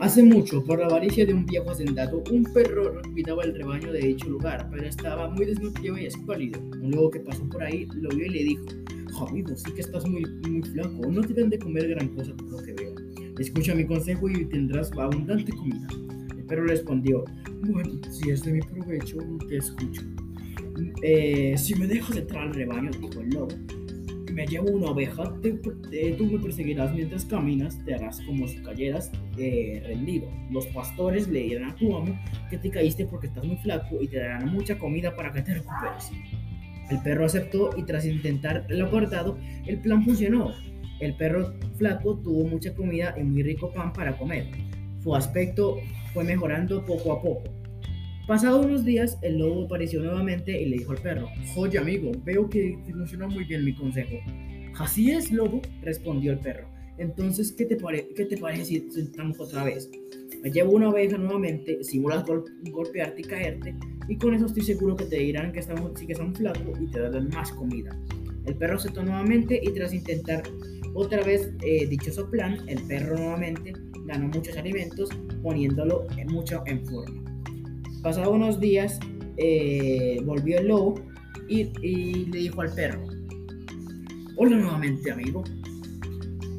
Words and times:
Hace 0.00 0.22
mucho, 0.22 0.64
por 0.64 0.78
la 0.78 0.86
avaricia 0.86 1.26
de 1.26 1.34
un 1.34 1.44
viejo 1.44 1.70
hacendado, 1.70 2.24
un 2.30 2.42
perro 2.54 3.02
cuidaba 3.12 3.44
el 3.44 3.54
rebaño 3.54 3.92
de 3.92 3.98
dicho 3.98 4.30
lugar, 4.30 4.66
pero 4.70 4.86
estaba 4.86 5.28
muy 5.28 5.44
desnutrido 5.44 5.98
y 5.98 6.06
escuálido. 6.06 6.58
Un 6.80 6.92
lobo 6.92 7.10
que 7.10 7.20
pasó 7.20 7.46
por 7.50 7.62
ahí 7.62 7.86
lo 7.96 8.08
vio 8.08 8.24
y 8.24 8.30
le 8.30 8.44
dijo, 8.44 8.64
amigo, 9.28 9.54
sí 9.54 9.70
que 9.74 9.82
estás 9.82 10.08
muy, 10.08 10.24
muy 10.48 10.62
flaco, 10.62 11.06
no 11.06 11.20
te 11.20 11.34
de 11.34 11.58
comer 11.58 11.88
gran 11.88 12.08
cosa 12.16 12.34
por 12.34 12.50
lo 12.50 12.62
que 12.62 12.72
veo. 12.72 12.94
Escucha 13.38 13.74
mi 13.74 13.84
consejo 13.84 14.26
y 14.30 14.46
tendrás 14.46 14.90
abundante 14.92 15.52
comida. 15.52 15.88
El 16.34 16.46
perro 16.46 16.64
respondió, 16.64 17.22
bueno, 17.68 18.00
si 18.10 18.30
es 18.30 18.42
de 18.42 18.52
mi 18.54 18.60
provecho, 18.62 19.18
te 19.50 19.58
escucho. 19.58 20.00
Eh, 21.02 21.54
si 21.58 21.74
me 21.74 21.86
dejas 21.86 22.16
entrar 22.16 22.44
al 22.44 22.54
rebaño, 22.54 22.90
dijo 22.98 23.20
el 23.20 23.28
lobo, 23.28 23.54
me 24.32 24.46
llevo 24.46 24.70
una 24.70 24.90
oveja, 24.90 25.24
tú 25.42 26.24
me 26.26 26.38
perseguirás 26.38 26.94
mientras 26.94 27.24
caminas, 27.24 27.78
te 27.84 27.94
harás 27.94 28.20
como 28.22 28.46
si 28.48 28.62
cayeras 28.62 29.10
eh, 29.38 29.82
rendido. 29.86 30.28
Los 30.50 30.66
pastores 30.68 31.28
le 31.28 31.40
dirán 31.40 31.70
a 31.70 31.74
tu 31.76 31.96
amo 31.96 32.18
que 32.48 32.58
te 32.58 32.70
caíste 32.70 33.06
porque 33.06 33.28
estás 33.28 33.44
muy 33.44 33.56
flaco 33.56 34.00
y 34.00 34.08
te 34.08 34.18
darán 34.18 34.52
mucha 34.52 34.78
comida 34.78 35.14
para 35.14 35.32
que 35.32 35.42
te 35.42 35.54
recuperes. 35.54 36.10
El 36.90 37.00
perro 37.02 37.24
aceptó 37.24 37.70
y 37.76 37.84
tras 37.84 38.04
intentar 38.04 38.66
el 38.68 38.82
acordado, 38.82 39.38
el 39.66 39.78
plan 39.78 40.04
funcionó. 40.04 40.52
El 41.00 41.16
perro 41.16 41.54
flaco 41.76 42.16
tuvo 42.18 42.44
mucha 42.48 42.74
comida 42.74 43.14
y 43.18 43.22
muy 43.22 43.42
rico 43.42 43.72
pan 43.72 43.92
para 43.92 44.16
comer. 44.18 44.46
Su 45.02 45.14
aspecto 45.14 45.78
fue 46.12 46.24
mejorando 46.24 46.84
poco 46.84 47.12
a 47.12 47.22
poco. 47.22 47.59
Pasados 48.30 48.64
unos 48.64 48.84
días, 48.84 49.18
el 49.22 49.38
lobo 49.38 49.64
apareció 49.64 50.00
nuevamente 50.00 50.52
y 50.62 50.66
le 50.66 50.76
dijo 50.76 50.92
al 50.92 50.98
perro, 50.98 51.28
Oye 51.56 51.78
amigo, 51.78 52.12
veo 52.24 52.48
que 52.48 52.78
funciona 52.88 53.26
muy 53.26 53.42
bien 53.42 53.64
mi 53.64 53.74
consejo. 53.74 54.18
Así 54.78 55.10
es, 55.10 55.32
lobo, 55.32 55.60
respondió 55.82 56.30
el 56.30 56.38
perro. 56.38 56.68
Entonces, 56.98 57.50
¿qué 57.50 57.64
te, 57.64 57.76
qué 58.14 58.24
te 58.26 58.36
parece 58.36 58.64
si 58.66 58.88
sentamos 58.92 59.40
otra 59.40 59.64
vez? 59.64 59.90
Me 60.44 60.52
llevo 60.52 60.74
una 60.74 60.90
oveja 60.90 61.18
nuevamente, 61.18 61.82
simulas 61.82 62.24
golpearte 62.70 63.20
y 63.20 63.24
caerte, 63.24 63.74
y 64.06 64.16
con 64.16 64.32
eso 64.32 64.46
estoy 64.46 64.62
seguro 64.62 64.94
que 64.94 65.06
te 65.06 65.16
dirán 65.16 65.50
que 65.50 65.58
estamos, 65.58 65.98
sí 65.98 66.06
que 66.06 66.14
son 66.14 66.32
flaco 66.32 66.72
y 66.80 66.86
te 66.86 67.00
darán 67.00 67.30
más 67.30 67.50
comida. 67.50 68.00
El 68.46 68.54
perro 68.54 68.78
sentó 68.78 69.02
nuevamente 69.02 69.60
y 69.60 69.72
tras 69.72 69.92
intentar 69.92 70.44
otra 70.94 71.24
vez 71.24 71.52
eh, 71.64 71.84
dichoso 71.88 72.30
plan, 72.30 72.58
el 72.68 72.80
perro 72.82 73.16
nuevamente 73.16 73.72
ganó 74.04 74.28
muchos 74.28 74.56
alimentos, 74.56 75.08
poniéndolo 75.42 76.06
mucho 76.28 76.62
en 76.66 76.86
forma. 76.86 77.29
Pasados 78.02 78.34
unos 78.34 78.58
días, 78.58 78.98
eh, 79.36 80.20
volvió 80.24 80.58
el 80.58 80.68
lobo 80.68 80.94
y, 81.48 81.64
le 82.26 82.38
dijo 82.38 82.62
al 82.62 82.72
perro, 82.72 83.02
hola 84.36 84.56
nuevamente 84.56 85.10
amigo, 85.10 85.44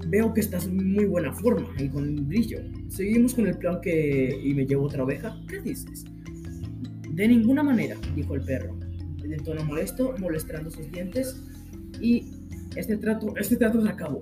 veo 0.08 0.34
que 0.34 0.42
estás 0.42 0.66
en 0.66 0.94
muy 0.94 1.06
buena 1.06 1.34
forma 1.34 1.68
y 1.80 1.90
con 1.90 2.28
brillo. 2.28 2.60
Seguimos 2.90 3.34
con 3.34 3.48
el 3.48 3.58
plan 3.58 3.80
que... 3.82 4.40
y 4.44 4.54
me 4.54 4.66
llevo 4.66 4.86
otra 4.86 5.04
oveja. 5.04 5.36
¿Qué 5.48 5.62
dices? 5.62 6.04
De 7.10 7.28
ninguna 7.28 7.64
manera, 7.64 7.96
dijo 8.16 8.36
el 8.36 8.42
perro, 8.42 8.78
de 9.18 9.38
tono 9.38 9.64
molesto, 9.66 10.14
molestando 10.20 10.70
sus 10.70 10.92
dientes, 10.92 11.42
y 12.00 12.26
este 12.76 12.98
trato, 12.98 13.34
este 13.38 13.56
trato 13.56 13.82
se 13.82 13.90
acabó. 13.90 14.22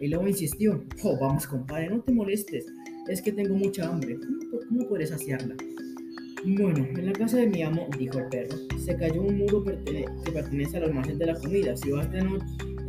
El 0.00 0.10
lobo 0.10 0.28
insistió, 0.28 0.84
oh, 1.02 1.18
vamos 1.18 1.46
compadre, 1.46 1.88
no 1.88 2.00
te 2.00 2.12
molestes, 2.12 2.66
es 3.08 3.22
que 3.22 3.32
tengo 3.32 3.54
mucha 3.54 3.88
hambre, 3.88 4.16
¿cómo, 4.16 4.60
cómo 4.68 4.88
puedes 4.88 5.10
saciarla? 5.10 5.54
Bueno, 6.44 6.84
en 6.96 7.06
la 7.06 7.12
casa 7.12 7.36
de 7.36 7.46
mi 7.46 7.62
amo, 7.62 7.86
dijo 7.96 8.18
el 8.18 8.26
perro, 8.26 8.56
se 8.76 8.96
cayó 8.96 9.22
un 9.22 9.38
muro 9.38 9.62
que 9.62 10.32
pertenece 10.32 10.76
al 10.76 10.84
almacén 10.84 11.16
de 11.16 11.26
la 11.26 11.34
comida. 11.36 11.76
Si 11.76 11.92
vas 11.92 12.10
de, 12.10 12.22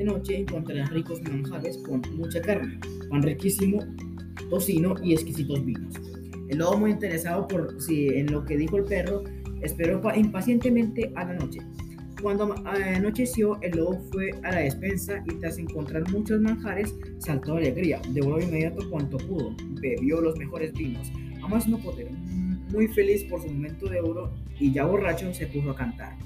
noche 0.03 0.39
encontrarás 0.39 0.89
ricos 0.89 1.21
manjares 1.21 1.77
con 1.77 2.01
mucha 2.15 2.41
carne, 2.41 2.79
pan 3.11 3.21
riquísimo, 3.21 3.77
tocino 4.49 4.95
y 5.03 5.13
exquisitos 5.13 5.63
vinos. 5.63 5.93
El 6.49 6.57
lobo 6.57 6.79
muy 6.79 6.91
interesado 6.91 7.47
por 7.47 7.79
si 7.79 8.07
en 8.07 8.31
lo 8.31 8.43
que 8.43 8.57
dijo 8.57 8.77
el 8.77 8.85
perro, 8.85 9.23
esperó 9.61 10.01
impacientemente 10.15 11.11
a 11.15 11.23
la 11.25 11.35
noche. 11.35 11.59
Cuando 12.23 12.55
anocheció, 12.65 13.61
el 13.61 13.77
lobo 13.77 14.01
fue 14.11 14.31
a 14.41 14.49
la 14.49 14.59
despensa 14.61 15.23
y 15.27 15.35
tras 15.35 15.59
encontrar 15.59 16.09
muchos 16.11 16.41
manjares, 16.41 16.95
saltó 17.19 17.53
de 17.53 17.67
alegría, 17.67 18.01
devoró 18.13 18.41
inmediato 18.41 18.89
cuanto 18.89 19.17
pudo, 19.17 19.55
bebió 19.79 20.21
los 20.21 20.37
mejores 20.39 20.73
vinos, 20.73 21.11
a 21.43 21.47
más 21.47 21.67
no 21.67 21.77
poder 21.77 22.07
muy 22.73 22.87
feliz 22.87 23.23
por 23.25 23.41
su 23.41 23.47
momento 23.47 23.87
de 23.87 24.01
oro 24.01 24.33
y 24.59 24.73
ya 24.73 24.85
borracho 24.85 25.33
se 25.33 25.47
puso 25.47 25.71
a 25.71 25.75
cantar. 25.75 26.17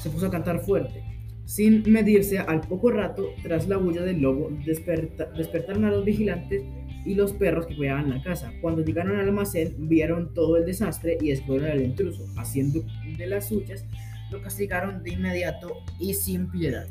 Se 0.00 0.08
puso 0.08 0.26
a 0.26 0.30
cantar 0.30 0.60
fuerte. 0.60 1.02
Sin 1.44 1.82
medirse, 1.90 2.38
al 2.38 2.62
poco 2.62 2.90
rato, 2.90 3.28
tras 3.42 3.68
la 3.68 3.76
bulla 3.76 4.02
del 4.02 4.20
lobo, 4.20 4.50
despertaron 4.64 5.84
a 5.84 5.90
los 5.90 6.04
vigilantes 6.04 6.62
y 7.04 7.14
los 7.14 7.32
perros 7.32 7.66
que 7.66 7.76
cuidaban 7.76 8.10
la 8.10 8.22
casa. 8.22 8.52
Cuando 8.60 8.84
llegaron 8.84 9.16
al 9.16 9.28
almacén, 9.28 9.88
vieron 9.88 10.34
todo 10.34 10.56
el 10.56 10.64
desastre 10.64 11.18
y 11.20 11.28
descubrieron 11.28 11.70
al 11.70 11.82
intruso. 11.82 12.24
Haciendo 12.36 12.84
de 13.16 13.26
las 13.26 13.48
suyas, 13.48 13.84
lo 14.30 14.42
castigaron 14.42 15.02
de 15.04 15.12
inmediato 15.12 15.72
y 16.00 16.14
sin 16.14 16.50
piedad. 16.50 16.88